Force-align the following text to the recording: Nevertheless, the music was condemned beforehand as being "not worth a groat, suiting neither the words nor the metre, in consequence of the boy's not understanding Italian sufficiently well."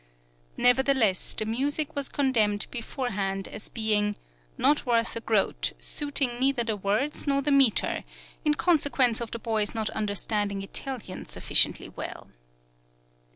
Nevertheless, 0.57 1.35
the 1.35 1.45
music 1.45 1.95
was 1.95 2.09
condemned 2.09 2.65
beforehand 2.71 3.47
as 3.47 3.69
being 3.69 4.15
"not 4.57 4.83
worth 4.83 5.15
a 5.15 5.19
groat, 5.21 5.73
suiting 5.77 6.39
neither 6.39 6.63
the 6.63 6.75
words 6.75 7.27
nor 7.27 7.43
the 7.43 7.51
metre, 7.51 8.03
in 8.43 8.55
consequence 8.55 9.21
of 9.21 9.29
the 9.29 9.37
boy's 9.37 9.75
not 9.75 9.91
understanding 9.91 10.63
Italian 10.63 11.27
sufficiently 11.27 11.87
well." 11.87 12.31